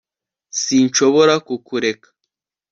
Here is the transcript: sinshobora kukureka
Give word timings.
sinshobora 0.61 1.33
kukureka 1.47 2.07